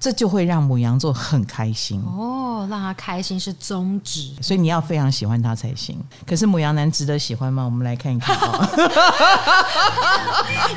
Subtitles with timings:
[0.00, 6.02] 这就会让母羊座很开心哦，让他开心是宗旨，所以你要非常喜欢他才行。
[6.26, 7.62] 可是母羊男值得喜欢吗？
[7.62, 8.34] 我们来看一看，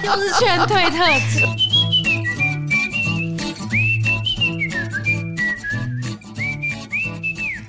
[0.03, 0.97] 又是劝退特
[1.31, 1.92] 辑。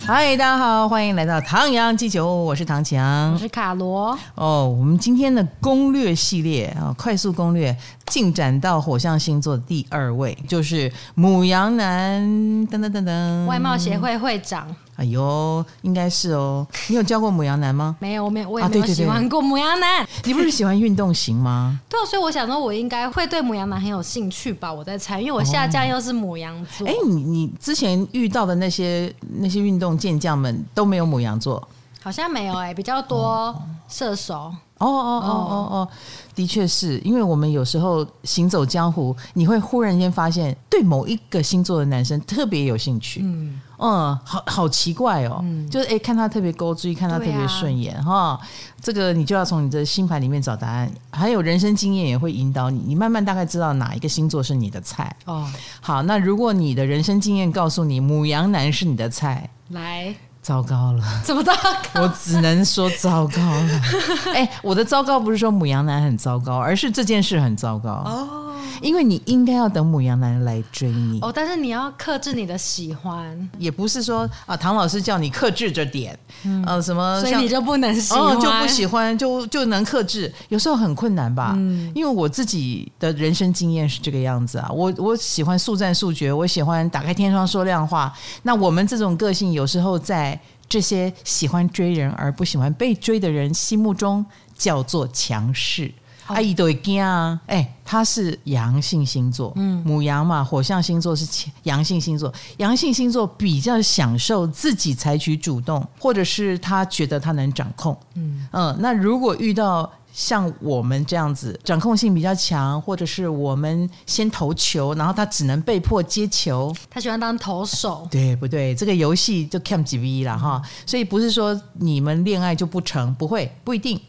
[0.07, 4.14] 嗨，大家好，欢迎来到唐阳鸡酒，我是唐强，我是卡罗。
[4.34, 7.75] 哦，我们今天的攻略系列啊，快速攻略
[8.09, 12.22] 进展到火象星座的第二位，就是母羊男，
[12.68, 14.67] 噔噔噔噔，外貌协会会长。
[14.96, 16.66] 哎呦，应该是哦。
[16.89, 17.96] 你有教过母羊男吗？
[18.00, 20.00] 没有，我没有，我也没有喜欢过母羊男。
[20.00, 21.80] 啊、对对对，你不是喜欢运动型吗？
[21.90, 24.72] 对啊，所以我想说，我应该会对母羊男很有兴趣吧。
[24.72, 26.86] 我在猜，因为我下降又是母羊座。
[26.86, 31.67] 哎、哦，你你之前遇到的那些那些运动健将们都没有母羊座？
[32.03, 33.55] 好像没有哎、欸，比较多
[33.89, 34.53] 射手。
[34.78, 35.89] 哦哦哦哦哦，
[36.34, 43.20] 的确是因为我们有时候行走江湖，你会忽然间发现对某一个星座的男生特别有兴趣。
[43.25, 43.61] 嗯。
[43.78, 48.41] 嗯，好好奇怪哦，嗯、就是哎，看他特别勾，注意看他特别顺眼哈、啊哦。
[48.81, 55.50] 这个你就要从你的星盘里面找答案，还有人生经验也会引导你，你慢慢大概知道哪一个星座是你的菜哦。
[55.81, 61.53] 好，那如果你的人生经验告诉你母羊男是你的菜，来，糟糕了，怎么糟
[61.94, 62.03] 糕？
[62.03, 63.81] 我只能说糟糕了。
[64.34, 68.44] 哎，我的糟糕不是说母羊男很糟糕，而是这件事很糟糕哦。
[68.80, 81.55] 因为你应该要等母羊男来追你哦，但是你要克制你的喜欢，也不是说啊，唐老师叫你克制着点，嗯、呃，什么，所以你就不能喜欢，哦、就不喜欢，就就能克制，有时候很困难吧？
[81.56, 88.12] 嗯，因为我自己的人生经验是这个样子啊，我我喜欢速战速决，我喜欢打开天窗说亮话。
[88.42, 90.38] 那我们这种个性，有时候在
[90.69, 94.25] 这些喜欢追人而不喜欢被追的人心目中，
[94.56, 95.92] 叫做强势。
[96.27, 97.39] 阿姨都会惊啊！
[97.47, 101.27] 哎，他是阳性星座，嗯，母羊嘛，火象星座是
[101.64, 108.77] 阳性星座，阳性星座比较享受自己采取主动，或者是他觉得他能掌控，嗯嗯。
[108.81, 118.75] 那如果遇到像我们这样子，掌控性比较强，或者是我们先投球，然后他只能被迫接球，他喜欢当投手，对不对？
[118.75, 120.62] 这个游戏就 cam 几 v 了哈。
[120.87, 124.00] 所以不是说你们恋爱就不成，不会，不一定。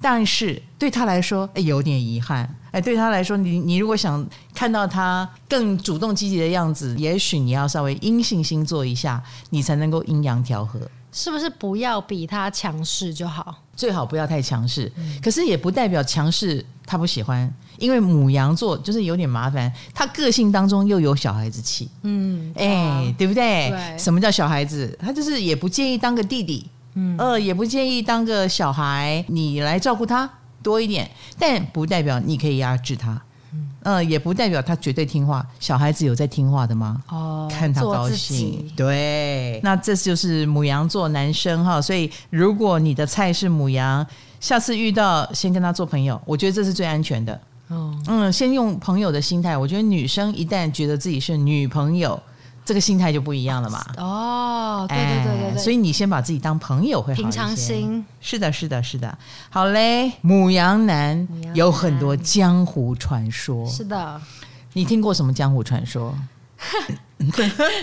[0.00, 2.48] 但是对他来说，哎，有点遗憾。
[2.70, 10.80] 哎，对他来说，你你如果想看到他更主动积极的样子，也许你要稍微阴性星座一下，你才能够阴阳调和。
[11.12, 13.62] 是不是不要比他强势就好？
[13.76, 14.90] 最好不要太强势。
[14.96, 21.88] 嗯、可是也不代表强势他不喜欢，因为母羊座就是有点麻烦，他个性当中又有小孩子气。
[22.02, 23.70] 嗯，哎，啊、对不对？
[23.70, 23.96] 对。
[23.96, 24.98] 什么叫小孩子？
[25.00, 26.68] 他就是也不介意当个弟弟。
[26.94, 30.28] 嗯，呃，也不建议当个小孩，你来照顾他
[30.62, 33.20] 多一点，但不代表你可以压制他。
[33.52, 35.44] 嗯，呃，也不代表他绝对听话。
[35.60, 37.02] 小孩子有在听话的吗？
[37.08, 38.70] 哦，看他高兴。
[38.76, 41.80] 对，那这就是母羊座男生哈。
[41.80, 44.06] 所以，如果你的菜是母羊，
[44.40, 47.40] 下次遇到先跟他做朋友，我觉得这是最安全的。
[47.68, 49.56] 哦，嗯，先用朋友的心态。
[49.56, 52.20] 我觉得女生一旦觉得自己是女朋友。
[52.64, 53.84] 这个心态就不一样了嘛。
[53.98, 57.22] 哦，对对对对对，所以你先把自己当朋友会好一些。
[57.22, 58.04] 平常心。
[58.20, 59.18] 是的，是的，是的。
[59.50, 63.68] 好嘞，母羊男有很多江湖传说。
[63.68, 64.20] 是的，
[64.72, 66.14] 你听过什么江湖传说？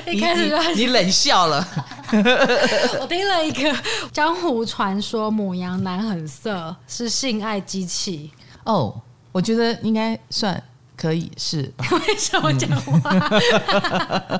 [0.07, 1.65] 一开始就你冷笑了。
[2.99, 3.75] 我听了一个
[4.11, 8.31] 江湖传说，母羊男很色，是性爱机器。
[8.63, 8.99] 哦，
[9.31, 10.61] 我觉得应该算。
[11.01, 11.61] 可以是
[12.07, 13.01] 为什么讲话？
[14.29, 14.39] 嗯、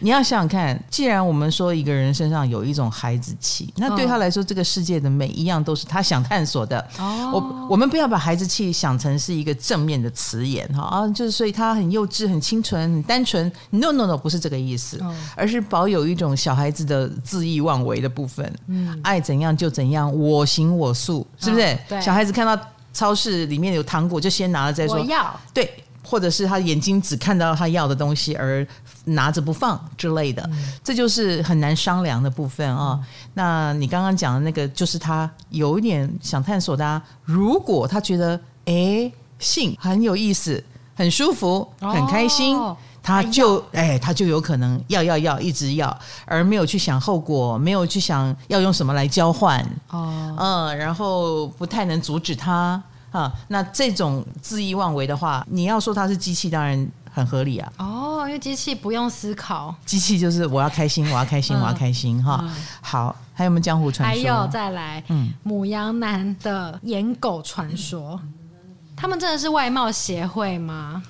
[0.00, 6.84] 你要想想看，既然我们说一个人身上有一种孩子气，那对他来说，这个世界的每一样都是他想探索的。
[6.98, 13.48] 哦，我我们不要把孩子气想成是一个正面的词眼哈啊，就是所以他很幼稚、很清纯、很单纯。
[13.70, 18.52] No No No，不是这个意思，哦、而是保有一种小孩子的恣意妄为的部分。
[18.66, 21.78] 嗯，爱怎样就怎样，我行我素，是不是？
[22.00, 22.58] 小孩子看到
[22.92, 24.96] 超市里面有糖果，就先拿了再说。
[24.96, 25.72] 我要对。
[26.04, 28.66] 或者是他眼睛只看到他要的东西而
[29.04, 33.00] 拿着不放之类的，嗯、这就是很难商量的部分啊、哦。
[33.00, 37.02] 嗯、那你刚刚讲的那个，就是他有一点想探索的、啊。
[37.24, 40.62] 如果他觉得哎性很有意思、
[40.94, 49.60] 很舒服、很开心，哦、他就哎要他就有可能要要要一直要，而没有去想后果，没有去想要用什么来交换
[49.90, 52.82] 哦，嗯，然后不太能阻止他。
[53.12, 57.72] 啊，那这种恣意妄为的话，你要说它是机器，当然很合理啊。
[57.78, 62.40] 哦，因为机器不用思考，机器就是我要开心，我要开心，嗯、我要开心哈。
[62.42, 62.50] 嗯、
[62.80, 64.10] 好，还有没有江湖传说？
[64.10, 68.18] 还有再来，嗯，母羊男的颜狗传说，
[68.96, 71.02] 他们真的是外貌协会吗？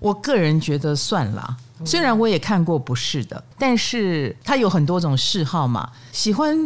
[0.00, 1.56] 我个人觉得算了。
[1.84, 5.90] 虽然我也看过不是的，但是他有很多种嗜好嘛。
[6.12, 6.56] 喜欢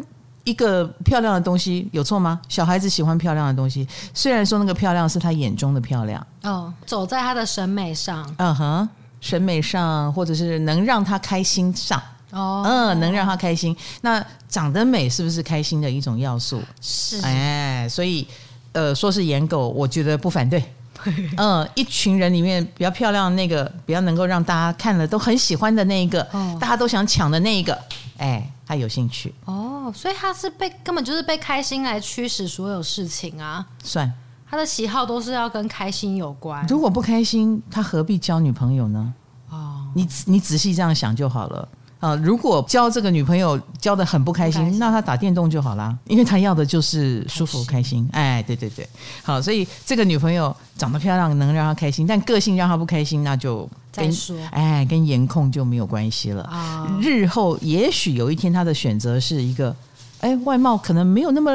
[0.48, 2.40] 一个漂亮的东西有错吗？
[2.48, 8.88] 小孩子喜欢漂亮的东西，虽然说那个漂亮是他眼中的漂亮，哦，走在他的审美上，嗯哼，
[9.20, 12.00] 审美上或者是能让他开心上，
[12.30, 13.76] 哦，嗯，能让他开心。
[14.00, 16.62] 那长得美是不是开心的一种要素？
[16.80, 18.26] 是，哎，所以
[18.72, 20.64] 呃，说是颜狗，我觉得不反对。
[21.36, 27.78] 嗯，一群人里面比较漂亮那个，比较能够让大家看了都很喜欢的那一个，哦、大家都想抢的那一个，
[28.16, 34.12] 哎，他有兴趣哦，所以他是被根本就是被开心来驱使所有事情啊，算
[34.50, 36.67] 他的喜好都是要跟开心有关。
[36.67, 39.12] 如果不开心，他何必交女朋友呢？
[39.50, 41.69] 哦，你你仔细这样想就好了。
[42.00, 48.08] 啊、呃，如果交这个女朋友交的很不开心，开心那他打电动就好啦，因为他要的就是舒服开心。
[48.12, 48.88] 哎，对对对，
[49.24, 54.36] 好，所以这个女朋友长得漂亮能让他开心，但个性让他不开心，那就再说。
[54.52, 56.44] 哎，跟颜控就没有关系了。
[56.44, 59.74] 啊、哦，日后也许有一天他的选择是一个，
[60.20, 61.50] 哎，外貌可能没有那么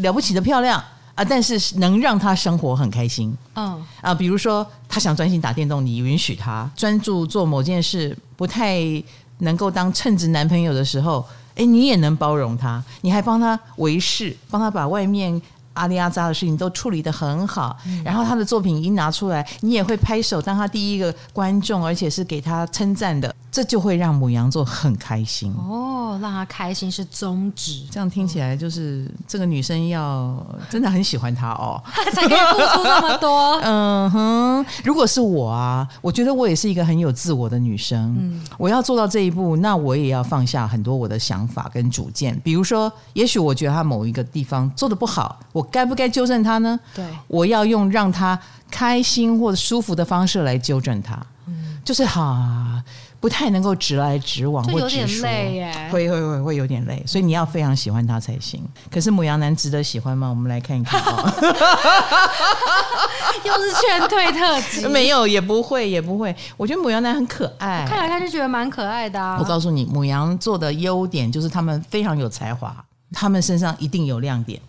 [0.00, 0.78] 了不起的漂亮
[1.14, 3.34] 啊，但是能让他生活很开心。
[3.54, 9.02] 嗯啊，比如说他想专心打电动，你允许他专注做某件事，不太。
[9.38, 11.24] 能够当称职男朋友的时候，
[11.54, 15.40] 哎，你也能包容他，你还帮他维系，帮他把外面
[15.76, 17.76] 阿里阿扎的事情都处理得很好。
[17.86, 23.34] 嗯、然后他的作品一拿出来，你也会拍手当他第一个观众，而且是给他称赞的。
[23.50, 27.86] 这就会让母羊座很开心哦，让他开心是宗旨。
[27.90, 31.82] 这样听起来就是这个女生要真的很喜欢他哦，
[32.12, 33.58] 才可以付出这么多。
[33.64, 38.14] 嗯哼，如果是我啊，我觉得我也是一个很有自我的女生。
[38.20, 42.38] 嗯，我要做到这一步，那我也要放下很多我的想法跟主见。
[42.44, 46.78] 比如说，也许我觉得他某一个地方做的不好，我该不该纠正他呢？
[46.94, 48.38] 对，我要用让他
[48.70, 51.14] 开心或者舒服的方式来纠正他。
[51.46, 52.82] 嗯，就是哈。
[53.18, 58.62] 不太能够直来直往，会有点累耶，会会会会有点累，所以你要非常喜欢他才行。
[58.88, 60.28] 可是母羊男值得喜欢吗？
[60.28, 61.34] 我们来看一看啊，
[63.42, 66.36] 又是劝退特辑，没有也不会也不会。
[66.58, 69.38] 我觉得母羊男很可爱，看来看就觉得蛮可爱的啊。
[69.40, 72.72] 我告诉你，母羊座的优点就是他们非常有才华，
[73.12, 74.60] 他们身上一定有亮点。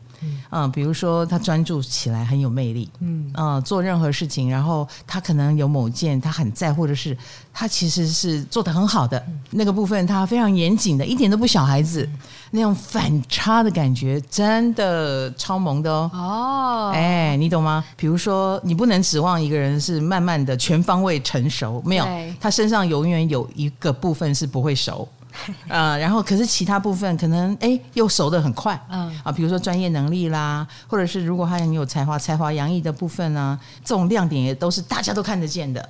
[0.51, 7.17] 嗯，比如说他专注起来很有魅力，嗯，嗯，做任何事情，然后他可能有某件他很在乎的事，
[7.53, 12.19] 他其实是做的很好的，嗯，那个部分，他非常严谨的，一点都不小孩子，嗯，
[12.51, 16.09] 那种反差的感觉，真的超萌的哦。
[16.13, 17.83] 哦，哎，你懂吗？
[17.95, 22.07] 比如说，你不能指望一个人是慢慢的全方位成熟，没有，
[22.39, 25.07] 他身上永远有一个部分是不会熟。
[25.67, 35.81] 啊、 呃，然后可是其他部分可能哎又熟的很快，嗯啊，比如说专业能力啦，或者是如果他很有才华、才华洋溢的部分呢，这种亮点也都是大家都看得见的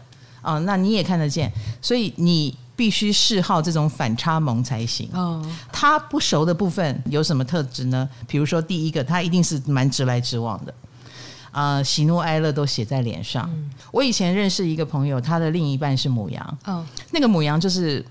[0.41, 1.51] 啊、呃，那你也看得见，
[1.81, 5.09] 所以你必须嗜好这种反差萌才行。
[5.13, 8.07] 哦，他不熟的部分有什么特质呢？
[8.27, 10.73] 比如说第一个，他一定是蛮直来直往的，
[11.51, 13.50] 啊、呃，喜怒哀乐都写在脸上。
[13.51, 18.05] 嗯、我以前认识一个朋友，他的另一半是母羊，哦，那个母羊就是。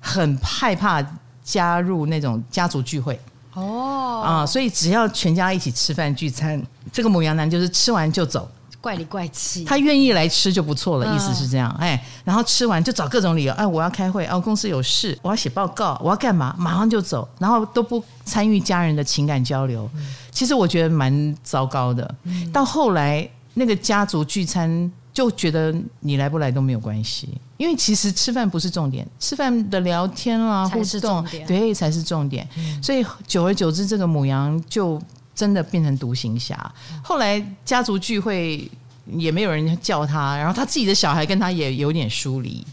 [0.00, 1.00] 很害怕
[1.44, 3.20] 加入那种家族聚会
[3.52, 6.60] 哦啊，所以只要全家一起吃饭聚餐，
[6.92, 8.50] 这个母羊男就是吃完就走，
[8.80, 9.64] 怪里怪气。
[9.64, 11.70] 他愿意来吃就不错了，意思是这样。
[11.78, 19.88] 哎，然后吃完就找各种理由，哎，我要开会，哦，公司有事，我要写报告，我要干嘛，马上就走，然后都不参与家人的情感交流。
[20.30, 22.14] 其实我觉得蛮糟糕的。
[22.52, 24.90] 到后来那个家族聚餐。
[25.12, 27.28] 就觉得你来不来都没有关系，
[27.60, 32.48] 因为其实吃饭不是重点，吃饭的聊天啊、互动，对，才是重点。
[32.56, 34.98] 嗯、所以久而久之，这个母羊就
[35.34, 36.56] 真的变成独行侠。
[37.04, 38.66] 后来家族聚会
[39.04, 42.66] 也没有人叫他，然后他自己的小孩跟他也有点疏离，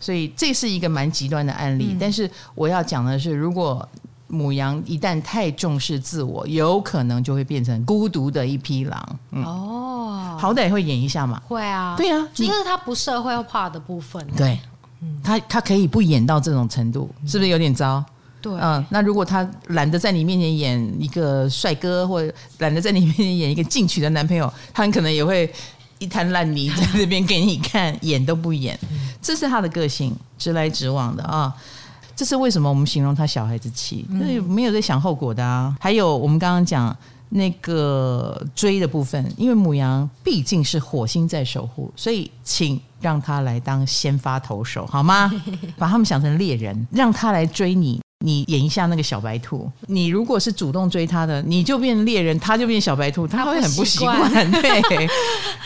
[0.00, 1.88] 所以这是一个蛮极端的案例。
[1.90, 3.88] 嗯、但是我要讲的是，如果
[4.28, 9.18] 母羊一旦太重视自我，有可能就会变成孤独的一匹狼。
[9.32, 9.88] 嗯、哦。
[10.38, 11.40] 好歹会演一下嘛？
[11.48, 14.26] 会啊，对啊，这是他不社会化的部分。
[14.36, 14.58] 对，
[15.22, 18.04] 他他可以不演到这种程度，是不是有点糟？
[18.40, 25.48] 对，嗯，那如果他懒得在你面前演一个帅哥，或者懒得在你面前演一个进取的男朋友，他很可能也会
[25.98, 28.78] 一滩烂泥 在那边给你看，演都不演。
[29.20, 31.52] 这是他的个性，直来直往的啊。
[32.16, 34.04] 这是为什么我们形容他小孩子气？
[34.10, 35.76] 因为没有在想后果的啊。
[35.80, 36.96] 还有我们刚刚讲。
[37.34, 45.32] 那个追的部分，因为母羊毕竟是火星在守护，所以请让他来当先发投手，好吗？
[45.78, 48.00] 把他们想成猎人，让他来追你。
[48.24, 49.68] 你演一下那个小白兔。
[49.88, 54.30] 你如果是主动追他的，你就变猎人，他就变小白兔，他会很不习惯。
[54.62, 55.08] 对，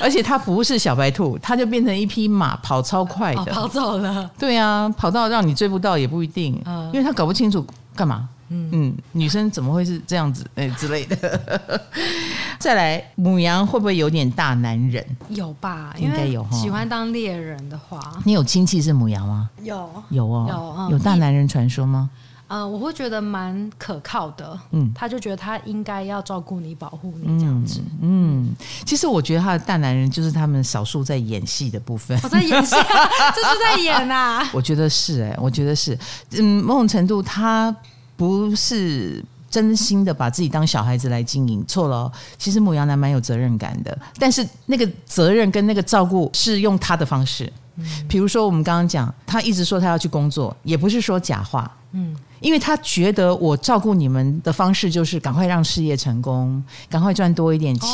[0.01, 4.31] 而且他不是小白兔，他就变成一匹马，跑超快的，哦、 跑走了。
[4.39, 7.63] 对啊，跑到让你追不到也不一定，嗯、因为他搞不清楚
[7.95, 8.27] 干嘛。
[8.49, 11.81] 嗯嗯，女生怎么会是这样子哎之类的？
[12.59, 15.05] 再来，母羊会不会有点大男人？
[15.29, 16.47] 有吧，应该有。
[16.51, 19.51] 喜欢当猎人的话，你有亲戚是母羊吗？
[19.63, 22.09] 有有哦，有、嗯、有大男人传说吗？
[22.49, 24.59] 呃，我会觉得蛮可靠的。
[24.71, 28.47] 嗯，他就觉得他应该要照顾你、保护你这样子嗯。
[28.47, 28.55] 嗯，
[28.87, 32.17] 其实我觉得他的大男人就是他们少数在演戏的部分。
[32.23, 32.77] 我在演戏，
[33.35, 34.49] 这是在演啊？
[34.55, 35.99] 我觉得是哎、欸，我觉得是。
[36.39, 37.75] 嗯，某种程度他。
[38.17, 42.11] 不是真心的把自己当小孩子来经营，错了。
[42.39, 47.51] 其实母羊男蛮有责任感的，但是那个责任跟那个照顾是用他的方式。
[47.77, 51.71] 嗯，比如说我们刚刚讲，他一直说他要去工作，也不是说假话。
[51.93, 57.89] 嗯，因为他觉得我照顾你们的方式就是赶快让事业成功，赶快赚多一点钱，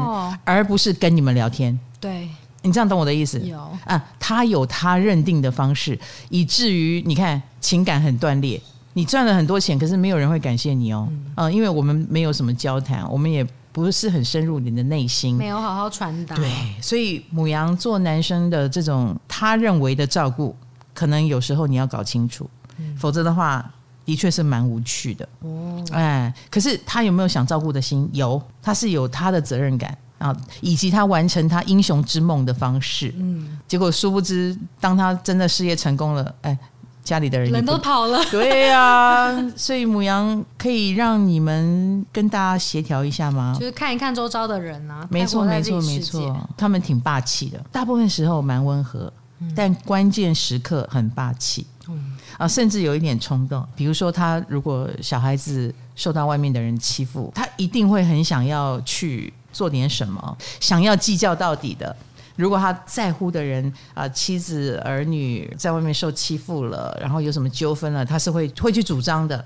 [0.00, 1.76] 哦，而不是跟你们聊天。
[2.00, 2.28] 对，
[2.62, 3.40] 你这样懂我的意思？
[3.40, 8.60] 有啊，他有他认定的方式，以至于你看情感很断裂。
[8.94, 16.34] 你赚了很多钱，可是没有人会感谢你哦，嗯，呃，因为我们没有什么交谈，我们也不是很深入你的内心，没有好好传达。
[16.34, 16.50] 对，
[16.82, 20.56] 所以母羊做男生的这种他认为的照顾，
[20.94, 23.64] 可能有时候你要搞清楚，嗯，否则的话，
[24.04, 25.28] 的确是蛮无趣的。
[25.40, 28.08] 哦，哎，可是他有没有想照顾的心？
[28.12, 33.14] 有，他是有他的责任感啊，以及他完成他英雄之梦的方式。
[33.16, 36.58] 嗯，结果殊不知，当他真的事业成功了，哎。
[37.08, 43.56] 家里的人人都跑了， 对呀、啊，所以母羊可以让你们跟大家协调一下吗？
[43.58, 49.10] 就是看一看周遭的人啊，没错没错没错，他们挺霸气的，大部分时候蛮温和，
[49.40, 53.66] 嗯、但关键时刻很霸气，嗯啊，甚至有一点冲动。
[53.74, 61.96] 比如说，他如果小孩子受到外面的人欺负，他一定会很想要去做点什么，想要计较到底的。
[62.38, 69.36] 如果他在乎的人啊、呃，妻子儿女在外面受欺负了，然后有什么纠纷了，他是会会去主张的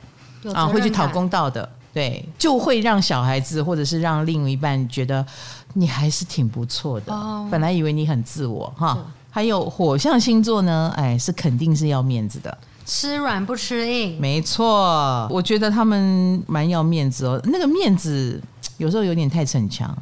[0.53, 5.25] 啊、呃，会去讨公道的，对，就会让小孩子或者是让另一半觉得
[5.73, 7.15] 你还是挺不错的。
[7.15, 8.99] 哦、本来以为你很自我哈，
[9.31, 18.39] 还有火象星座呢，哎，是肯定是要面子的，吃软不吃硬，没错，我觉得他们蛮要面子哦，那个面子
[18.77, 19.97] 有时候有点太逞强。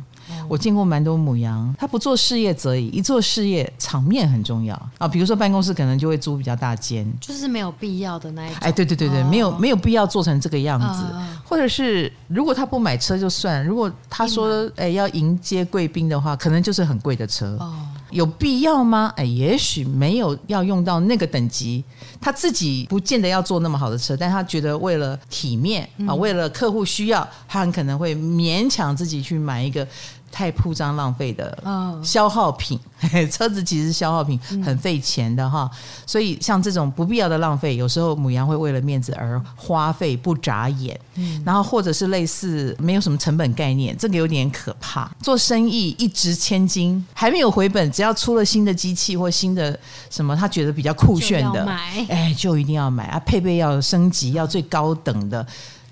[0.51, 5.07] 我见过蛮多母羊，他不做事业则已，一做事业场面很重要啊。
[5.07, 8.59] 比如说办公室可能就会租比较大间，就是没有必要的那一种。
[8.61, 11.05] 哎，对对对对，哦、没有没有必要做成这个样子。
[11.15, 17.57] 哦、或者是如果他不买车就算，如果他说哎要迎接贵宾的话，可能就是很贵的车。
[17.61, 19.13] 哦，有必要吗？
[19.15, 21.85] 哎，也许没有要用到那个等级，
[22.21, 29.87] 他自己不见得要坐那么好的车，但他觉得为了体面啊，为了客户需要，他很可能会勉强自己去买一个。
[30.31, 31.57] 太铺张浪费的
[32.03, 33.13] 消耗品，oh.
[33.31, 35.71] 车子其实是消耗品，很费钱的哈。
[36.07, 40.99] 所以像这种不必要的浪费，有时候母羊会为了面子而花费不眨眼。
[41.45, 45.11] 然后或者是类似没有什么成本概念，这个有点可怕。
[45.21, 51.65] 做生意一掷千金，还没有回本，只要出了新的机器或新的什么，他觉得比较酷炫的，
[52.09, 55.47] 哎，就一定要买啊，配备要升级，要最高等的。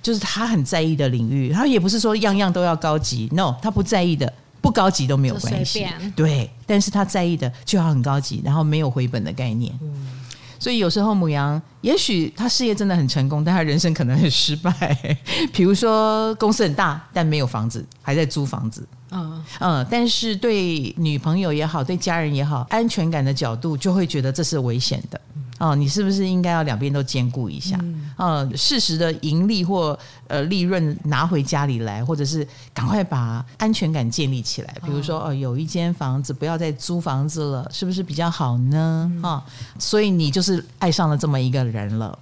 [0.08, 5.86] 就是他很在意的领域，他也不是说样样都要高级，no，他不在意的，不高级都没有关系，
[6.16, 10.08] 对，但是他在意的就要很高级，然后没有回本的概念，嗯，
[10.58, 14.72] 所以有时候母羊，也许他事业真的很成功，但他人生可能很失败，
[15.52, 19.44] 比如说公司很大，但没有房子，还在租房子，嗯。
[19.60, 25.20] 嗯，但是对女朋友也好，对家人也好，安全感的角度就会觉得这是危险的。
[25.58, 27.76] 哦，你是不是应该要两边都兼顾一下？
[27.82, 29.98] 嗯，呃，适时的盈利或
[30.28, 34.74] 呃利润拿回家里来，或者是赶快把安全感建立起来。
[34.84, 39.10] 比如说，哦，有一间房子，不要再租房子了，是不是比较好呢？
[39.22, 39.42] 啊，哦，
[39.78, 42.18] 所以你就是爱上了这么一个人了，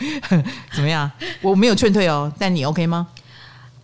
[0.74, 1.10] 怎么样？
[1.40, 3.06] 我没有劝退哦，但你 OK 吗？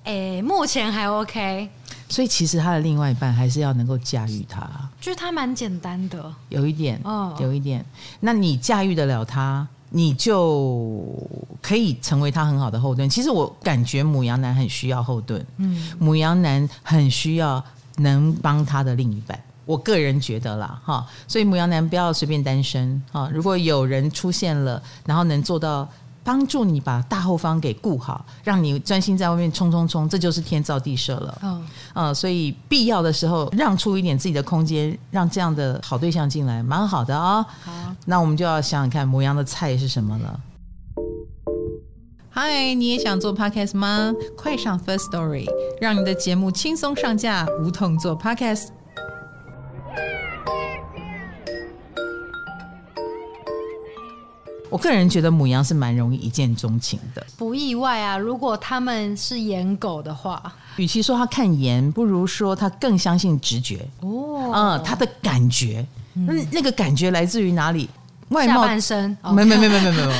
[0.04, 1.70] 诶，目前还 OK。
[2.14, 7.84] 所以其实他的另外一半还是要能够驾驭他，就是他蛮简单的，有一点，嗯，有一点。
[8.20, 11.04] 那你驾驭得了他，你就
[11.60, 13.10] 可以成为他很好的后盾。
[13.10, 17.60] 其实我感觉母羊男很需要后盾，嗯，母羊男很需要
[17.96, 19.36] 能帮他的另一半。
[19.64, 23.28] 我个人觉得啦，哈，所以母羊男不要随便单身哈。
[23.34, 25.88] 如果有人出现了，然后能做到。
[26.24, 31.38] 帮助你把大后方给顾好，让你专心在外面冲冲冲，这就是天造地设了。
[31.42, 31.62] 嗯、哦
[31.92, 37.46] 呃，所以必要的时候让出一点自己的空间，让这样的好对象进来，蛮好的啊、哦。
[37.62, 37.72] 好，
[38.06, 40.40] 那我们就要想想看，牡羊的菜是什么了。
[42.30, 44.12] 嗨，你也想做 Podcast 吗？
[44.36, 45.46] 快上 First Story，
[45.80, 48.68] 让你的节目轻松上架，无痛做 Podcast。
[54.74, 58.18] 我个人觉得母羊是蛮容易一见钟情的，不意外啊。
[58.18, 64.50] 如果他们是颜狗的话，与其说他看颜，不如说他更相信直觉哦。
[64.52, 67.88] 嗯，他的感觉，那、嗯、那个感觉来自于哪里？
[68.30, 70.12] 外貌，下半身，没没没没没没有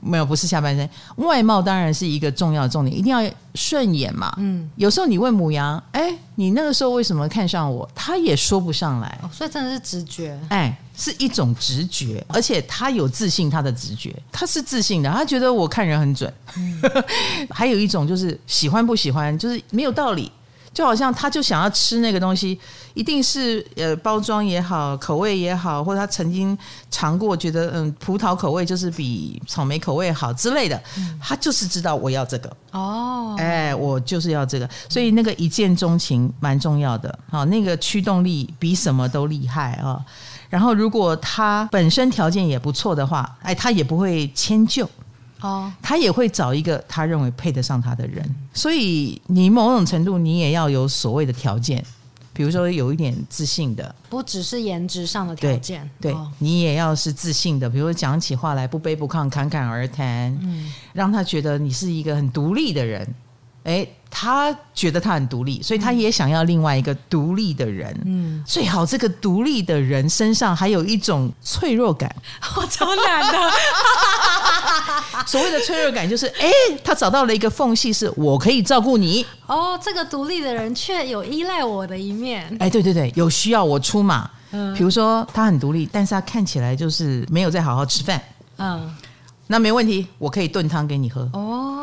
[0.00, 0.88] 没有，不是下半身。
[1.16, 4.32] 外貌当然是一个重要的重点，一定要顺眼嘛。
[4.38, 7.88] 嗯，有时候你问母羊，哎，你那个时候为什么看上我？
[7.94, 9.18] 他也说不上来。
[9.30, 16.32] 所以真的是直觉，哎，是一种直觉，而且他有自信，他的直觉，他是自信的，他觉得我看人很准。
[16.56, 16.82] 嗯、
[17.50, 20.32] 还有一种就是喜欢不喜欢，就是没有道理。
[20.72, 22.58] 就好像他就想要吃那个东西，
[22.94, 26.56] 一定是呃包装也好，口味也好，或者他曾经
[26.90, 32.56] 尝过，觉得嗯葡萄口味就是比草莓口味好之类的，嗯、他就是知道我要这个。
[32.70, 40.00] 哦，哎，我就是要这个，所以那个一见钟情蛮重要的，好，那个驱动力比什么都厉害啊。
[40.48, 44.88] 然后如果他本身条件也不错的话，哎，他也不会迁就。
[45.40, 51.84] 哦，他也会找一个他认为配得上他的人，所以你某种程度你也要有所谓的条件，
[52.32, 63.14] 比如说有一点自信的，不只是颜值上的条件，对，对你也要是自信的，比如说讲起话来不卑不亢，侃侃而谈，嗯，让他觉得你是一个很独立的人。
[63.62, 67.94] 哎，他觉得他很独立，所以他也想要另外一个独立的人。
[68.06, 72.10] 嗯，最好这个独立的人身上还有一种脆弱感。
[72.56, 73.38] 我超难的。
[75.26, 76.50] 所谓的脆弱感，就是哎，
[76.82, 79.24] 他找到了一个缝隙，是我可以照顾你。
[79.46, 82.54] 哦，这个独立的人却有依赖我的一面。
[82.58, 84.30] 哎，对对对，有需要我出马。
[84.52, 88.20] 嗯，比如说他很独立，但是他看起来就是没有在好好吃饭。
[88.58, 88.94] 嗯。
[89.46, 91.28] 那没问题，我可以炖汤给你喝。
[91.32, 91.79] 哦，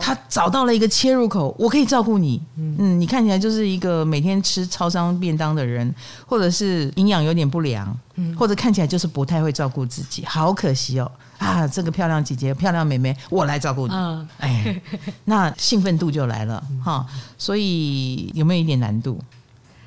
[0.00, 2.40] 他找到了一个切入口，我可以照顾你。
[2.56, 5.94] 嗯，嗯，你看起来就是一个每天吃超商便当的人，
[6.26, 10.24] 或者是营养有点不良，嗯，或者看起来就是不太会照顾自己。
[10.24, 13.94] 好可惜哦，啊，这个漂亮姐姐、漂亮妹妹，我来照顾你。
[13.94, 14.80] 嗯，哎，
[15.24, 17.06] 那兴奋度就来了哈。
[17.36, 19.20] 所以有没有一点难度？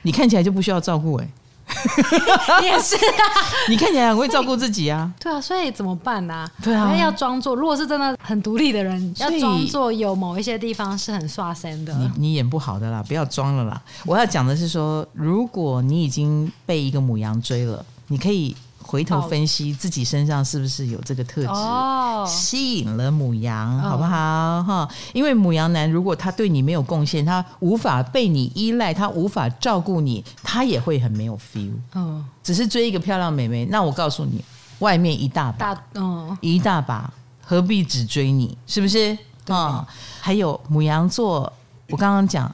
[0.04, 1.28] 你看起来就不需要照顾哎。
[2.62, 3.24] 也是啊，
[3.70, 5.12] 你看起来很会照顾自己啊。
[5.20, 6.50] 对啊，所以怎么办呢？
[6.64, 11.94] 对啊，要装作，如果是真的很独立的人，要装作有某一些地方是很刷身的。
[11.94, 13.82] 你你演不好的啦，不要装了啦。
[14.06, 18.56] 我要讲的是说，如果你已经被一个母羊追了，你可以。
[18.91, 24.62] 回头分析自己身上是不是有这个特质，哦、吸引了母羊，好不好？
[24.63, 31.71] 哈、哦，因为母羊男如果他对你没有贡献，他无法被你依赖，他无法照顾你，他也会很没有 feel。
[31.95, 34.43] 嗯，只是追一个漂亮美眉，那我告诉你，
[34.80, 37.10] 外面一大把，嗯、哦，一大把，
[37.41, 38.58] 何必只追你？
[38.67, 39.17] 是不是？
[39.47, 39.88] 啊、哦，
[40.19, 41.51] 还有母羊座，
[41.88, 42.54] 我刚刚讲。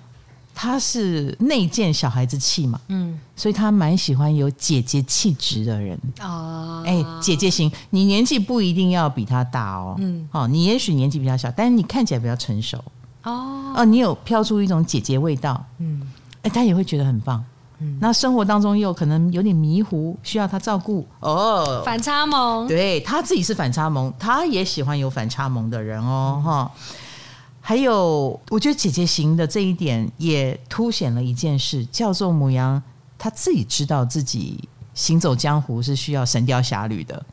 [0.59, 6.81] 他是内建小孩子气嘛，嗯，所以他蛮喜欢有姐姐气质的人哦。
[6.83, 12.83] 哎，姐姐型，你年纪不一定要比他大哦，嗯，哦，你也许年纪比较小，但是你看起来比较成熟
[13.21, 13.71] 哦。
[13.75, 16.01] 哦，你有飘出一种姐姐味道，嗯，
[16.41, 17.43] 哎，他也会觉得很棒，
[17.77, 17.95] 嗯。
[18.01, 21.83] 那生活当中又可能有点迷糊，需要他照顾哦。
[21.85, 26.71] 反差萌，对，他自己是反差萌，他也喜欢有反差萌的人哦，哈。
[27.67, 32.81] 还有，我觉得姐姐型的这一点也凸显了一件事，叫做母羊，
[33.17, 34.57] 他自己知道自己
[34.93, 37.25] 行走江湖是需要神雕侠侣的，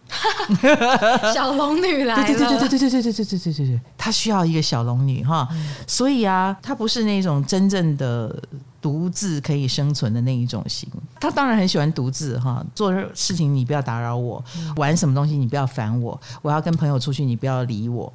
[1.32, 5.48] 小龙女来了，对对对对对对对对对对对对对，他需要一个小龙女哈，
[5.86, 8.36] 所以啊，她不是那种真正的
[8.82, 10.88] 独自可以生存的那一种型，
[11.20, 14.44] 她当然很喜欢独自哈，做事情你不要打扰我，
[14.74, 18.12] 玩什么东西你不要烦我，我要跟朋友出去你不要理我。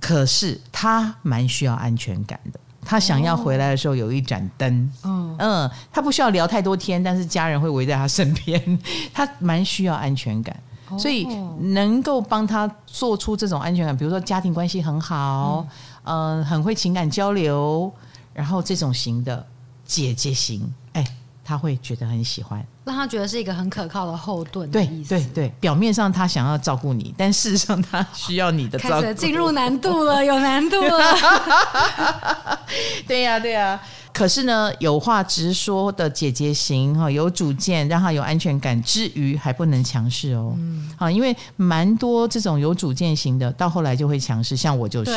[0.00, 8.78] 可是他蛮需要安全感的，他想要回来的时候有一盏灯，嗯嗯，他不需要聊太多天，但是家人会围在他身边，
[9.12, 10.56] 他蛮需要安全感，
[10.98, 11.26] 所以
[11.60, 15.66] 能够帮他做出这种安全感，比如说家庭关系很好，
[16.04, 17.92] 嗯，很会情感交流，
[18.32, 19.44] 然后这种型的
[19.84, 21.04] 姐姐型，哎。
[21.48, 25.08] 他会觉得很喜欢，让他觉得是一个很可靠的后盾的意思。
[25.08, 29.10] 对对对，表面上他想要照顾你，但事实上他需要你的照顾。
[29.14, 31.00] 进入难度了， 有难度了。
[33.08, 33.80] 对呀、啊、对呀、啊，
[34.12, 40.52] 可是呢，有话直说的姐姐型哈，有主见，让他有安全感之余，还不能强势哦。
[40.58, 44.54] 嗯，好，因为蛮多这种有主见型的，到后来就会强势。
[44.54, 45.12] 像我就是，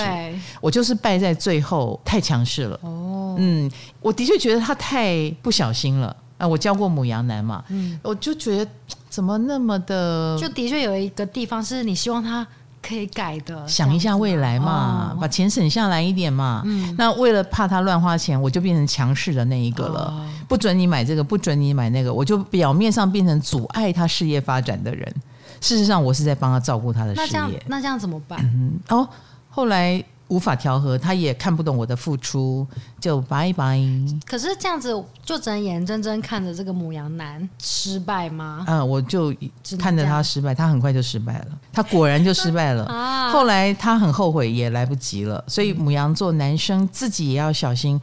[0.61, 2.79] 我就是败在最后，太强势了。
[2.83, 6.15] 哦，嗯，我的确觉得他太不小心了。
[6.41, 8.71] 啊，我教过母羊男嘛，嗯，我就觉得
[9.07, 12.45] 怎么那么的，就的确有一个地方是你希望他
[12.81, 16.63] 可以改的，想一下未来嘛，哦、把钱省下来一点嘛。
[16.65, 25.15] 嗯，那为了怕他乱花钱，我就变成强势的那一个了，哦、不准你买这个，不准你买那个，我就表面上变成阻碍他事业发展的人，
[25.61, 27.27] 事实上我是在帮他照顾他的事业。
[27.27, 28.39] 那这样，那这样怎么办？
[28.41, 29.07] 嗯、哦，
[29.49, 30.03] 后来。
[30.31, 32.65] 无法调和，他也看不懂我的付出，
[33.01, 33.77] 就拜拜。
[34.25, 34.89] 可是这样子，
[35.25, 38.63] 就只能眼睁睁看着这个母羊男失败吗？
[38.65, 39.35] 嗯，我就
[39.77, 42.85] 看着他失败，他很快就失败了，他果然就失败了。
[42.85, 45.43] 啊、后来他很后悔，也来不及了。
[45.47, 47.99] 所以母羊座男生自己也要小心，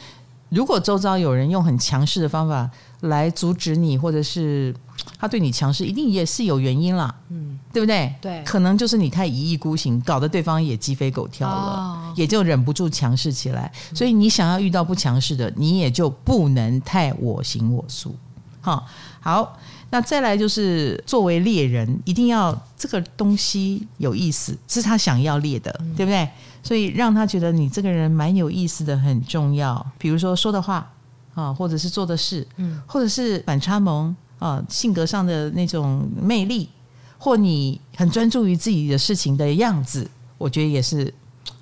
[0.50, 4.74] 如果周遭有人用很强势的方法来阻止你，或者是。
[5.16, 8.12] 他对你强势，一定也是有原因啦，嗯，对不对？
[8.20, 13.72] 对，可能就是你太一意孤行，搞得对方也鸡飞狗跳了，哦、也就忍不住强势起来。
[13.94, 18.14] 所以你想要遇到不强势的，你也就不能太我行我素。
[18.60, 18.86] 好，
[19.20, 19.56] 好，
[19.90, 26.28] 那再来就是作为猎人，一定要这个东西有意思，是他想要猎的，嗯、对不对？
[26.68, 29.84] 所以让他觉得你这个人蛮有意思的很重要。
[29.96, 30.86] 比如说说的话
[31.32, 34.14] 啊，或者是做的事，嗯，或者是反差萌。
[34.38, 36.68] 啊，性格上的那种魅力，
[37.18, 41.12] 或你很专注于自己的事情的样子，我觉得也是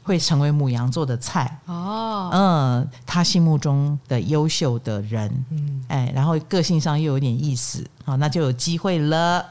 [0.02, 2.28] 会成为母羊座的菜哦。
[2.34, 9.42] 嗯，他心目中的优秀的人，嗯，哎，然后个性上又有点意思，好，那就有机会了。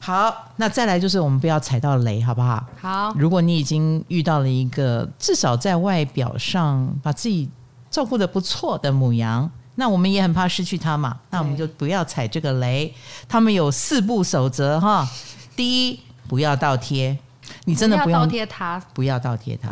[0.00, 2.66] 好，那再来就是我们不要踩到雷，好不好？
[2.80, 3.12] 好。
[3.16, 7.48] 如果你已经遇到了一个至少在外表上把自己
[7.90, 9.48] 照顾的不错的母羊。
[9.76, 12.92] 那我们也很怕失去它嘛，那我们就不要踩这个雷。
[13.26, 15.08] 他们有四步守则哈，
[15.56, 17.16] 第一，不要倒贴，
[17.64, 19.70] 你真的不要倒贴他，不要倒贴他，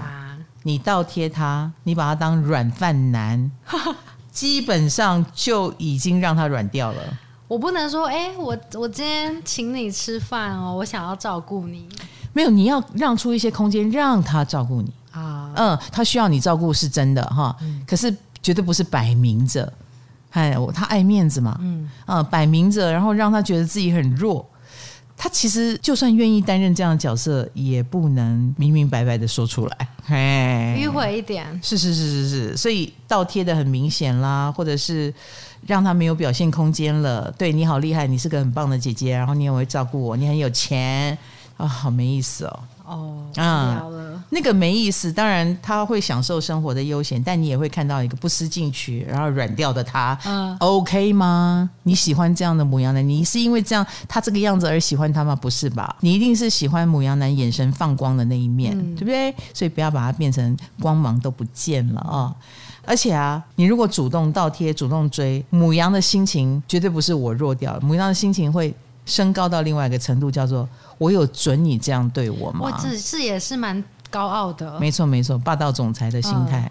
[0.63, 3.51] 你倒贴他，你把他当软饭男，
[4.31, 7.19] 基本上就已经让他软掉了。
[7.49, 11.89] 我不能说，哎，我我今天请你吃饭哦，我想要照顾你，
[12.35, 14.93] 没有，你要让出一些空间让他照顾你。
[15.11, 17.57] 啊，嗯，他需要你照顾是真的哈，
[17.87, 19.73] 可是绝对不是摆明着。
[20.31, 21.89] 哎，他爱面子嘛，嗯。
[22.05, 24.47] 啊，摆明着，然后让他觉得自己很弱。
[25.17, 31.59] 他其实就算愿意担任这样的角色，也不能明明白白的说出来，哎，迂回一点。
[31.61, 35.13] 是是是是是，所以倒贴的很明显啦，或者是
[35.67, 37.31] 让他没有表现空间了。
[37.39, 41.17] 对，你好厉害，你是个很棒的姐姐，然后你也会照顾我，你很有钱
[41.57, 42.61] 啊，好没意思哦。
[42.89, 43.85] 哦，啊，
[44.31, 45.13] 那个没意思。
[45.13, 50.19] 当然，他会享受生活的悠闲，但你也会看到一个不思进取，然后软掉的他。
[50.25, 51.69] 嗯，OK 吗？
[51.83, 53.07] 你喜欢这样的母羊男？
[53.07, 55.37] 你是因为这样他这个样子而喜欢他吗？
[55.37, 55.97] 不是吧？
[56.01, 59.35] 你一定是喜欢母羊男眼神放光的那一面，嗯、对不对？
[59.53, 62.35] 所以不要把它变成光芒都不见了啊、哦！
[62.89, 68.75] 而且啊，你如果主动倒贴、主动追，母羊的心情绝对不是我弱掉了，牡羊的心情会
[69.05, 70.69] 升高到另外一个程度，叫做。
[70.99, 72.61] 我有准你这样对我吗？
[72.63, 74.81] 我只是也是蛮高傲的。
[74.81, 76.63] 没错没错，霸道总裁的心态。
[76.63, 76.71] 嗯、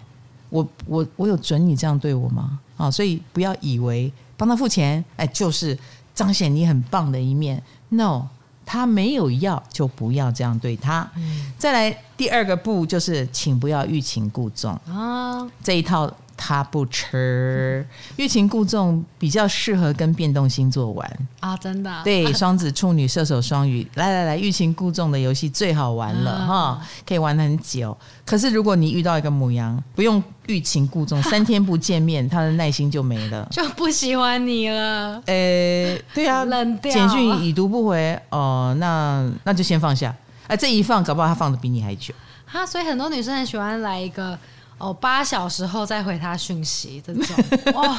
[0.50, 2.58] 我我我有准你这样对我吗？
[2.76, 5.78] 啊，所以不要以为帮他付钱，哎，就是
[6.14, 7.62] 彰显你很棒的一面。
[7.88, 8.26] No，
[8.68, 11.10] 他没有要就不要这样对他。
[11.16, 16.12] 嗯、再来第二个步就是，请不要欲擒故纵啊，这一套。
[16.38, 17.84] 他不吃，
[18.16, 21.90] 欲擒故纵比较适合跟变动星座玩啊，真的。
[22.04, 27.94] 对，双子、处女、射手、双鱼，来来来，欲擒故纵的游戏最好玩了哈，可以玩很久。
[28.24, 35.20] 可是如果你遇到一个母羊，不用欲擒故纵， 三天不见面，他的耐心就没了，就不喜欢你了。
[35.26, 40.14] 呃，对啊，冷掉，简讯已读不回哦，那那就先放下。
[40.46, 42.14] 哎，这一放，搞不好他放的比你还久。
[42.46, 44.38] 哈，所以很多女生很喜欢来一个。
[44.78, 47.44] 哦，八小时后再回他讯息，这种。
[47.74, 47.98] 哇，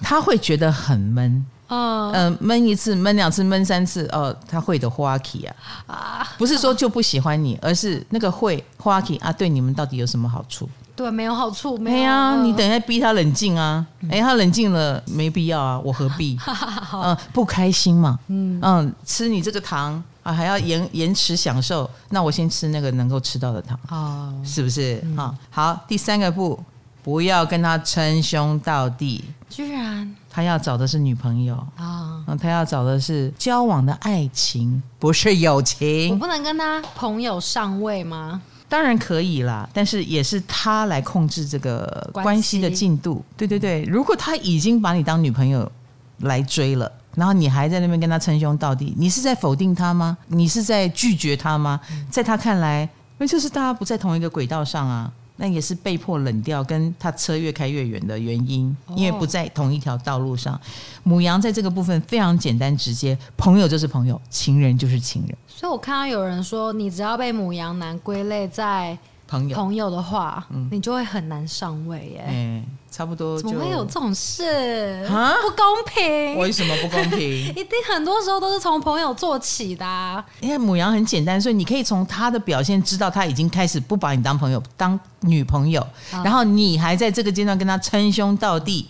[0.00, 2.12] 他会觉得很闷，嗯。
[2.12, 5.54] 嗯，闷一次，闷两次，闷三次，哦，他会的花期啊，
[5.86, 10.68] 啊，不是说就不喜欢你，而是那个会花期啊，对你们到底有什么好处？
[10.96, 16.38] 对，没有好处，没有啊，你等一下逼他冷静啊，哎，他冷静了，没必要啊，我何必？
[16.92, 18.60] 嗯，不开心嘛，嗯。
[18.62, 20.02] 嗯，吃你这个糖。
[20.22, 25.00] 啊，还要延延迟享受，那我先吃那个能够吃到的糖，哦，是不是？
[25.04, 26.62] 嗯、好，第三个步，
[27.02, 29.24] 不要跟他称兄道弟。
[29.48, 36.10] 居然，他要找的是女朋友啊，哦、他要找的是交往的爱情，不是友情。
[36.10, 38.40] 我不能跟他朋友上位吗？
[38.68, 43.24] 当然可以啦，但是也是他来控制这个关系的进度。
[43.36, 45.70] 对对对，如果他已经把你当女朋友
[46.18, 46.92] 来追了。
[47.14, 50.16] 然后你还在那边跟他称兄道弟，你是在否定他吗？
[50.28, 51.80] 你是在拒绝他吗？
[52.10, 55.12] 在他看来，那就是大家不在同一个轨道上啊。
[55.42, 60.60] 那也是被迫冷掉，跟他车越开越远的原因，因为不在同一条道路上。
[61.02, 65.34] 母羊在这个部分非常简单直接，朋友就是朋友，情人就是情人。
[65.48, 68.98] 所以我看到有人说，你只要被母羊男归类在
[69.30, 72.24] 朋友朋友的话，嗯、你就会很难上位耶。
[72.26, 75.06] 欸差不多，怎么会有这种事？
[75.08, 76.36] 啊，不公平！
[76.38, 77.20] 为什么不公平？
[77.54, 80.22] 一定很多时候都是从朋友做起的啊。
[80.40, 88.88] 因为母羊很简单，所以你可以从他的表现知道他已经开始不把你当朋友，当女朋友，啊、然后你还在这个阶段跟他称兄道弟，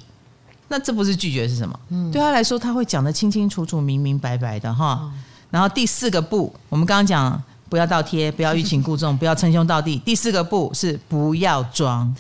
[0.69, 1.79] 那这不是拒绝是什么？
[1.91, 4.99] 嗯，对他来说，他会讲得清清楚楚、明明白白的哈。
[5.03, 5.13] 嗯、
[5.51, 9.97] 然后第四个不，我们刚刚讲不要倒贴， 不要欲擒故纵，不要称兄道弟。
[10.05, 12.15] 第四个不是不要装。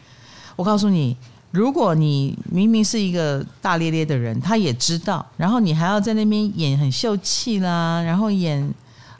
[0.56, 1.16] 我告诉你，
[1.50, 8.74] 如果你明明是一个大咧咧的人，他也知道，然后你还要在那边演很秀气啦，然后演。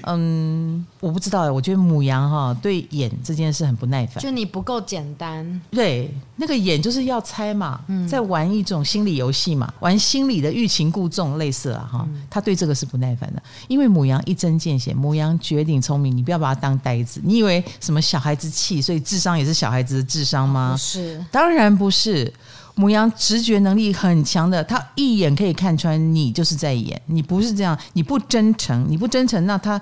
[0.07, 5.61] 嗯，我不知道哎，我觉得母羊哈对演这件事很不耐烦，就你不够简单。
[5.71, 12.07] 对，那个演就是要猜嘛，嗯、在玩一种心理游戏嘛，玩心理的欲擒故纵类似啊哈。
[12.09, 17.21] 嗯、他对这个是不耐烦的，因为母羊一针见血，母羊绝顶聪明，你不要把它当呆子。
[17.25, 20.73] 你以为什么小孩子气，所以智商也是小孩子的智商吗？
[20.73, 22.33] 不是，当然不是。
[22.77, 29.81] 牡羊直觉能力很强的，他一眼可以看穿你就是在演，你不是这样，你不真诚，你不真诚，那他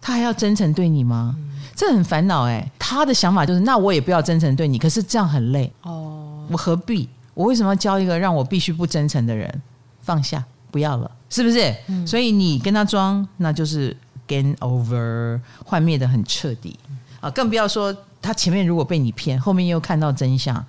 [0.00, 1.34] 他还要真诚对你吗？
[1.38, 2.70] 嗯、这很烦恼哎。
[2.78, 6.46] 他的想法就是，那我也不要真诚对你，可是这样很累哦。
[6.50, 7.08] 我何必？
[7.34, 9.62] 我为什么要交一个让我必须不真诚的人？
[10.02, 11.74] 放下，不要了，是不是？
[11.86, 16.78] 嗯、所以你跟他装，那就是 gain over，幻灭的很彻底
[17.20, 17.30] 啊！
[17.30, 20.64] 更不要说他前面如果被你骗，后面又看到真相。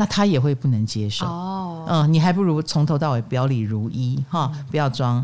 [0.00, 5.22] 那他也会不能接受哦，嗯，你还不如从头到尾表里如一哈，不要装。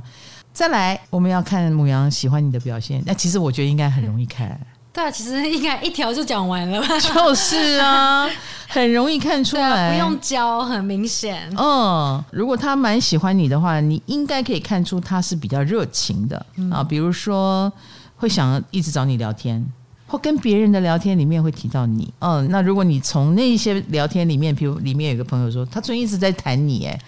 [0.52, 3.02] 再来，我们要看母羊喜欢你的表现。
[3.06, 4.60] 那其实我觉得应该很容易看。
[4.92, 6.82] 对啊，其实应该一条就讲完了。
[7.00, 8.28] 就是啊，
[8.68, 11.50] 很容易看出来，不用教，很明显。
[11.56, 17.72] 嗯，如果他蛮喜欢你的话，你应该可以看出他是比较热情的啊，比如说
[18.16, 19.66] 会想一直找你聊天。
[20.06, 26.98] 或跟别人的聊天里面会提到你，嗯，那如果你从那些聊天里面，比如里面有个朋友说他最近一直在谈你，哎，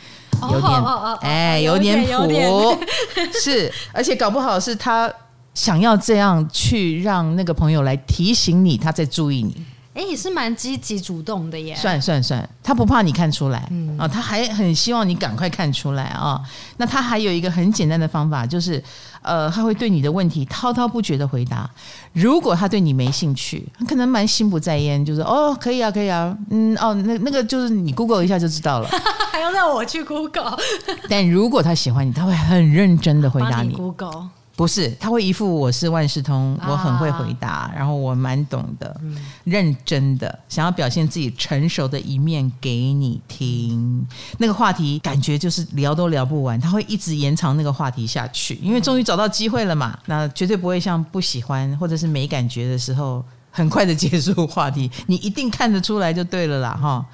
[0.51, 0.83] 有点，
[1.21, 2.77] 哎，有点谱，
[3.41, 5.13] 是，而且搞不好是他
[5.55, 9.55] 想要这样去让那个朋友来提醒你，他在注意你。
[9.99, 11.75] 哎，也是蛮积极主动的耶。
[11.75, 16.41] 算算算，他不怕你看出来，嗯啊，他还很希望你赶快看出来啊。
[16.77, 18.81] 那他还有一个很简单的方法，就是
[19.23, 21.69] 呃，他会对你的问题滔滔不绝的回答。
[22.13, 28.89] 如果他对你没兴趣，他可能蛮心不在焉，就是哦，可以啊，可以啊，嗯，哦，那那个就是你 Google 一下就知道了，
[29.33, 30.57] 还要让我去 Google。
[31.11, 33.71] 但如果他喜欢你，他会很认真的回答你。
[33.71, 34.29] 你 Google。
[34.59, 44.05] 不是，他会一副我是万事通，我很会回答，啊、然后我蛮懂的，嗯、认真的想要表现自己成熟的一面给你听。
[44.39, 49.97] 那个话题感觉就是聊都聊不完，他会一直延长那个话题下去，因为终于找到机会了嘛。
[50.07, 54.91] 那绝对不会像不喜欢或者是没感觉的时候，很快的结束话题。
[55.07, 57.07] 你一定看得出来就对了啦，哈。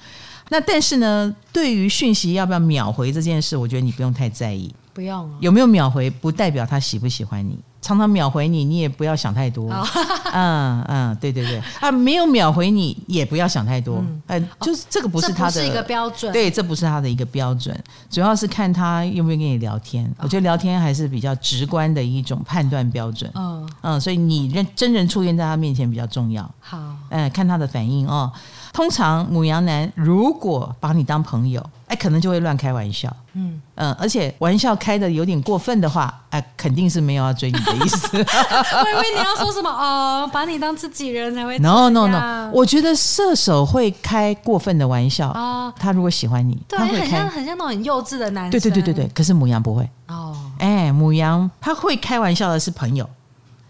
[0.48, 4.74] 那但是呢，对于讯息要不要秒回这件事，我觉得你不用太在意。
[4.94, 7.59] 不用有没有秒回，不代表他喜不喜欢你。
[7.83, 9.70] 常常秒回你，你也不要想太多。
[9.70, 9.87] 哦、
[10.33, 14.02] 嗯嗯，对对对啊，没有秒回你也不要想太多。
[14.28, 16.33] 嗯，就是这个不是他的，一个标准。
[16.33, 17.78] 对，这不是他的一个标准，
[18.09, 20.07] 主要是看他愿不愿意跟你聊天。
[20.12, 23.30] 哦、我觉得聊天还是比较直观的一种判断标准。
[23.35, 26.50] 嗯嗯，所以你认真人出现在他面前比较重要。
[26.61, 26.78] 好，
[27.11, 28.33] 嗯，看他的反应哦。
[28.72, 31.62] 通常母羊男如果把你当朋友，
[31.94, 38.09] 哎，可能就会乱开玩笑，嗯嗯，而且玩笑开的有点过分的话，哎，肯定是没有要追你的意思。
[38.18, 41.57] 我以为你要说什么哦，把你当自己人才会。
[41.61, 45.72] No no no，我觉得射手会开过分的玩笑啊。
[45.78, 48.50] 他如果喜欢你，他会开，很像很像那种很幼稚的男生。
[48.50, 50.37] 对对对对对，可是母羊不会哦。
[50.59, 53.09] 哎，母羊他会开玩笑的是朋友，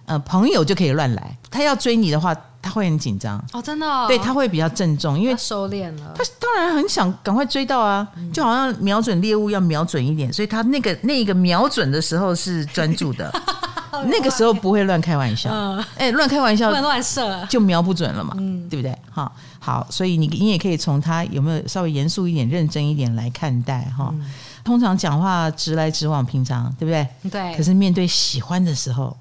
[0.07, 1.37] 呃，朋友就可以乱来。
[1.51, 2.35] 他要追你的话。
[2.65, 6.15] 他会很紧张哦，真的、哦，对他会比较郑重，因为收敛了。
[6.17, 13.31] 他当然很想赶快追到啊，嗯、就好像瞄准猎物要瞄准一点，所以他那个那个瞄准的时候是专注的，
[14.09, 15.51] 那个时候不会乱开玩笑。
[15.99, 18.99] 哎、嗯，乱开玩笑乱乱射，就瞄不准了嘛，嗯、对不对？
[19.13, 24.09] 哈，好，所以你你也可以从他有没有稍微严肃一点、认真一点来看待哈。
[24.11, 24.25] 嗯、
[24.65, 27.07] 通常讲话直来直往，平常对不对？
[27.31, 27.55] 对。
[27.59, 29.15] 可是面对喜欢的时候。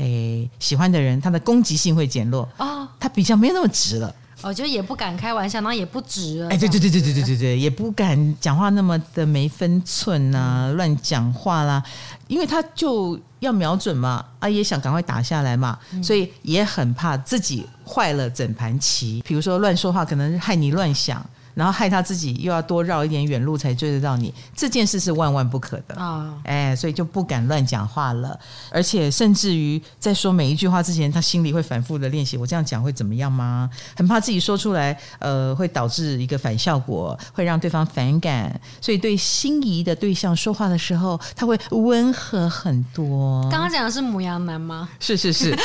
[0.00, 6.42] 诶，喜欢的人，他的攻击性会减弱啊，他比较没有那么直了哦，就也不敢开玩笑，然后也不直。
[6.50, 11.82] 哎，对对对对对对对对，也不敢讲话那么的没分寸啊，乱讲话啦，
[12.26, 19.22] 因为他就要瞄准嘛，啊，也想赶快打下来嘛，所以也很怕自己坏了整盘棋。
[19.26, 21.22] 比如说乱说话，可能害你乱想。
[21.54, 26.04] 然后害他自己又要多绕一点远路才追得到你，这件事是万万不可的啊！
[26.04, 28.38] 哦、哎，所以就不敢乱讲话了，
[28.70, 33.68] 而且甚至于在说每一句话之前，他心里会反复的练习：我这样讲会怎么样吗？
[33.96, 38.60] 很怕自己说出来，呃，会导致一个反效果，会让对方反感。
[38.80, 43.42] 所以对心仪的对象说话的时候，他会温和很多。
[43.50, 44.88] 刚刚讲的是母羊男吗？
[44.98, 45.56] 是是是，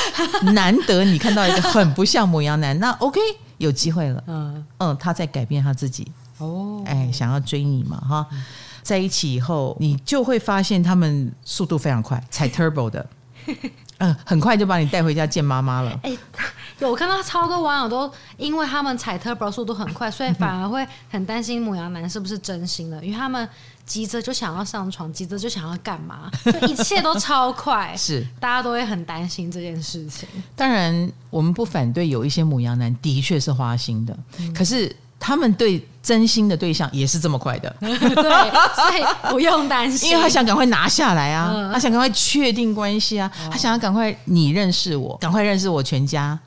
[0.53, 3.19] 难得你看到一个很不像母羊男，那 OK。
[3.57, 4.65] 有机会了，嗯。
[4.77, 6.11] 嗯，他在改变他自己。
[6.37, 8.27] 哦，哎，想要追你嘛哈，
[8.83, 13.05] 在一起以后，你就会发现他们速度非常快，踩 turbo 的，
[13.99, 15.97] 嗯，很快就把你带回家见妈妈了。
[16.03, 16.17] 哎，
[16.79, 23.47] 有我看到超多网友都因为他们踩 turbo 速度很快，所以反而会很担心母羊男是不是真心的，因为他们。
[23.85, 28.25] 急着就想要上床，急着就想要干嘛， 就一切都超快， 是。
[28.39, 30.27] 大家都会很担心这件事情。
[30.55, 37.95] 当然，我们不反对有一些母羊男的确是花心的，嗯、可是他们对真心的对象也是这么快的， 对，
[38.75, 46.37] 所以不用担心，因为他想赶快拿下来啊，嗯、他想赶快确定关系啊，哦、他想要赶快你认识我，赶快认识我全家，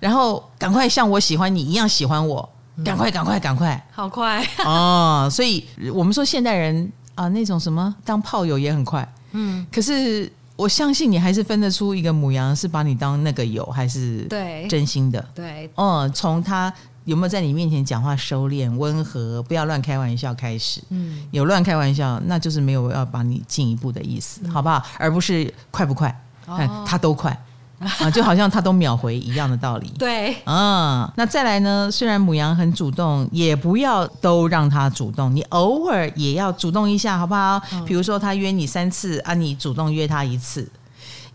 [0.00, 2.48] 然后赶快像我喜欢你一样喜欢我。
[2.84, 3.86] 赶快，赶快，赶快！
[3.92, 5.28] 好快 哦！
[5.30, 9.06] 所以我们说现代人啊，那种什么当炮友也很快。
[9.32, 15.24] 嗯，可是我相信你还是分得出一个母羊是把你当那个友，还是对真心的。
[15.34, 16.72] 对，哦、嗯，从他
[17.04, 20.82] 有没有在你面前讲话收敛、温和，不要乱开玩笑开始。
[20.90, 24.82] 嗯，有乱开玩笑，那就是没有要把你进一步的意思，嗯、好不好？
[24.98, 26.08] 而不是快不快？
[26.46, 27.36] 哦，他都快。
[27.80, 29.90] 啊，就好像他都秒回一样的道理。
[29.98, 31.90] 对，嗯，那再来呢？
[31.90, 37.58] 虽然母羊很主动，也不要都让他主动，你偶尔也要主动一下，好不好？
[37.72, 40.70] 嗯、比如说他约你三次啊，你主动约他一次，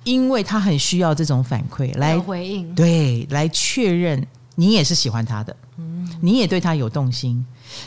[0.03, 7.43] 因为他很需要这种反馈来回应，对，来确认你也是喜欢他的，嗯，你也对他有动心。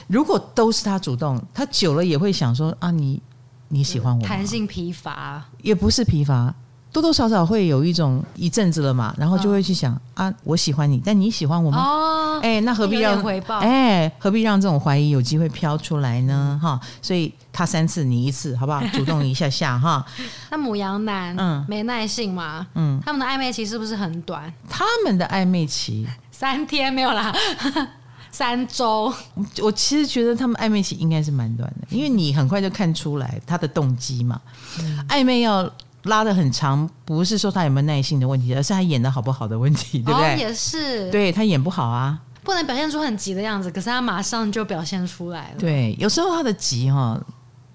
[0.09, 3.23] 如果都是他主动，他久了也会想说啊，你
[3.69, 4.27] 你喜欢我？
[4.27, 6.53] 弹性疲乏也不是疲乏。
[6.91, 11.79] 多多少少会有一种一阵子了嘛，然后就会去想、哦、啊，我喜欢你，但你喜欢我吗？
[11.79, 13.59] 哦，哎，那何必让回报？
[13.59, 16.59] 哎，何必让这种怀疑有机会飘出来呢？
[16.61, 18.83] 哈、嗯，所以他三次你一次，好不好？
[18.95, 20.05] 主动一下下哈。
[20.51, 22.67] 那母羊男嗯没耐性嘛？
[22.75, 24.53] 嗯，他们的暧昧期是不是很短？
[24.69, 27.35] 他们的暧昧期三天没有啦，
[28.33, 29.13] 三周。
[29.61, 34.41] 我其实觉得他们暧昧期应该是蛮短的，因为你很快就看出来他的动机嘛。
[34.81, 35.71] 嗯、暧昧要。
[36.05, 40.35] 拉的很长，不是说他有没有耐性的问题，而是他演的好不好的问题， 对不对？
[40.35, 45.57] 哦、也是，对他演不好啊，不能表现出很急的样子，可是他马上就表现出来了。
[45.59, 47.21] 对，有时候他的急哈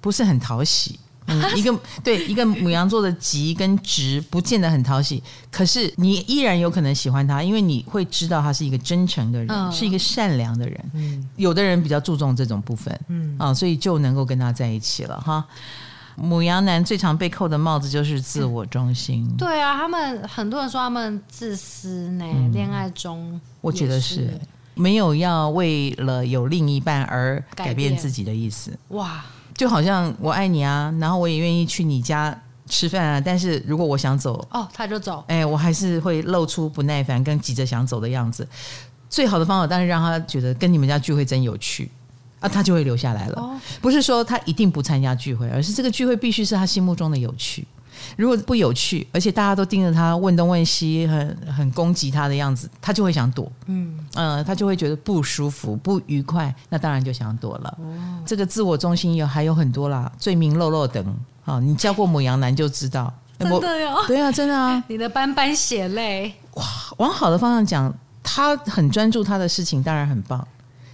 [0.01, 10.91] 不是很讨喜， 嗯、一个对一个母羊座的急跟直不见得很讨喜，可是你依然有可能喜欢他，因为你会知道他是一个真诚的人，嗯、是一个善良的人。
[10.93, 15.45] 嗯，有的人比较注重这种部分，嗯啊，所以就能够跟他在一起了哈。
[16.17, 19.28] 牡羊男最常被扣的帽子就是自我中心。
[19.30, 22.26] 嗯、对啊，他们很多人说他们自私呢。
[22.52, 24.39] 恋、嗯、爱中，我觉得是
[24.76, 28.71] 没有要为了有另一半而改变自己的意思。
[28.89, 29.23] 哇，
[29.56, 35.23] 就好像我爱你啊，然后我也愿意去你家吃饭啊，但是如果我想走，哦，他就走。
[35.28, 38.47] 哎，我还是会露出不耐烦跟急着想走的样子。
[39.10, 41.91] 最好的方法，当然让他觉得跟你们家聚会真有趣。
[42.43, 43.41] 啊，他就会留下来了。
[43.41, 47.65] 哦、不是说他一定不参加聚会，而是这个聚会必须是他心目中的有趣。
[48.17, 53.49] 如果不有趣，而且大家都盯着他问东问西，很很攻击他的样子，他就会想躲。
[53.67, 57.77] 嗯呃，他就会觉得不舒服、不愉快，那当然就想躲了。
[57.79, 61.03] 哦、这个自我中心有还有很多啦，罪名漏漏等。
[61.43, 63.13] 好、哦，你交过母羊男就知道。
[63.39, 63.95] 真的哟？
[64.08, 64.84] 对啊，真的啊。
[64.89, 66.34] 你的斑斑血泪。
[66.56, 66.63] 哇，
[66.97, 70.45] 往好的方向讲，他很专注他的事情，当然很棒。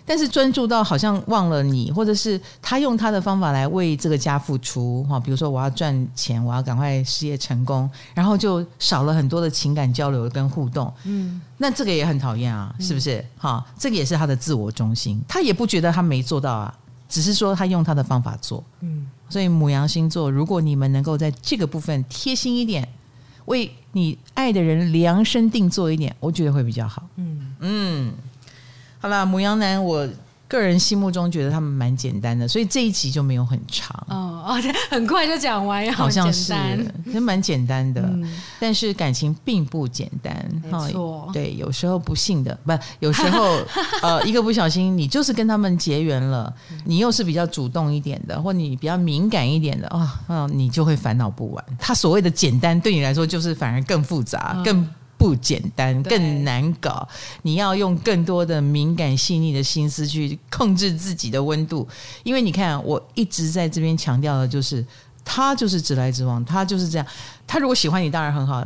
[0.10, 10.92] 但是专注到好像忘了你，或者是他用他的方法来为这个家付出哈，比如说我要赚钱，我要赶快事业成功，然后就少了很多的情感交流跟互动。
[11.04, 13.24] 嗯，那这个也很讨厌啊，是不是？
[13.38, 16.76] 哈，这个也是他的自我中心，他也不觉得他没做到啊，
[17.08, 18.64] 只是说他用他的方法做。
[18.80, 22.90] 嗯，所以母羊星座，如果你们能够在这个部分贴心一点，
[23.46, 27.04] 为你爱的人量身定做一点，我觉得会比较好。
[27.18, 28.14] 嗯嗯。
[29.00, 30.08] 好了，母羊男，我
[30.48, 33.96] 个人心目中觉得他们蛮简单的，所以这一集就没有很长。
[34.10, 34.60] 哦，
[34.90, 36.54] 很快就讲完，好像是，
[37.06, 38.02] 其实蛮简单的。
[38.02, 38.28] 嗯、
[38.60, 40.36] 但是感情并不简单，
[40.70, 41.30] 没错。
[41.32, 43.60] 对，有时候不幸的，不，有时候
[44.02, 46.52] 呃，一个不小心，你就是跟他们结缘了。
[46.84, 51.64] 你又是比较主动一点的，或你比较敏感一点的啊，嗯、哦，你就会烦恼不完。
[51.78, 54.90] 他所谓的简单，对你来说就是反而更复杂，嗯、更。
[55.20, 57.06] 不简单，更难搞。
[57.42, 61.86] 你要用更多的敏感细腻的心思去控制自己的温度，
[62.24, 64.84] 因为你看，我一直在这边强调的就是，
[65.26, 67.06] 他就是直来直往，他就是这样。
[67.46, 68.66] 他如果喜欢你，当然很好。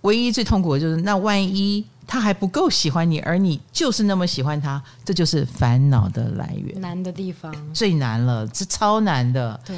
[0.00, 9.58] 唯一最痛苦的就是，那万一他还不够喜欢你，而你就是那么喜欢他，这就是烦恼的来源，难的地方，最难了，这超难的。
[9.64, 9.76] 对。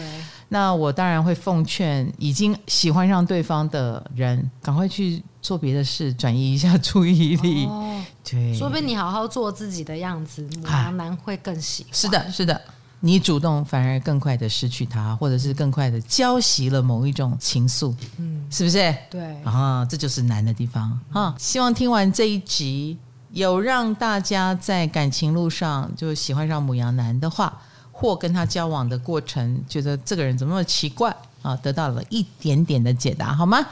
[0.48, 7.66] 那我当然会奉劝已经喜欢上对方的人，赶快去做别的事，转移一下注意力。
[7.66, 11.92] 哦，对，说不定你好好做自己的样子，牡羊男会更喜欢。
[11.92, 12.58] 是的，是的，
[13.04, 17.94] 你主动反而更快的失去他，或者是更快的浇熄了某一种情愫。
[18.16, 18.94] 嗯，是不是？
[19.10, 21.34] 对啊，这就是难的地方啊。
[21.38, 22.96] 希望听完这一集，
[23.32, 27.60] 有让大家在感情路上就喜欢上母羊男的话。
[27.94, 31.54] 或跟他交往的过程，觉得这个人怎么那么奇怪啊？
[31.58, 33.64] 得到了一点点的解答，好吗？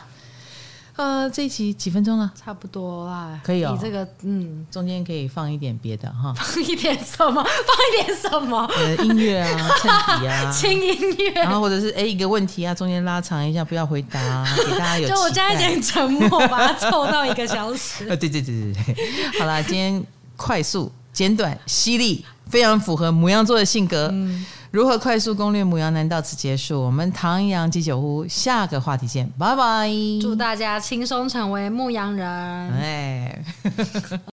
[1.00, 2.30] 呃，这一期几分钟了？
[2.36, 3.72] 差不多啦，可以哦。
[3.72, 7.40] 你这个，嗯，中间可以放一点别的哈，放一点什么？
[7.42, 8.66] 放一点什么？
[8.76, 9.90] 呃，音乐啊，衬
[10.20, 11.30] 底啊， 轻音乐。
[11.30, 15.08] 然后或者是哎，一个问题啊，中间拉长一下，不要回答， 给大家有。
[15.08, 18.06] 就我加一点沉默，把它凑到一个小时。
[18.06, 20.04] 呃，对对对对对，好啦，今天
[20.36, 22.22] 快速、简短、犀利。
[22.50, 24.08] 非常符合母羊座的性格。
[24.10, 26.08] 嗯、如何快速攻略牧羊男？
[26.08, 26.80] 到此结束。
[26.80, 29.90] 我们唐阳鸡酒屋下个话题见，拜拜。
[30.20, 32.26] 祝大家轻松成为牧羊人。
[32.28, 33.44] 哎。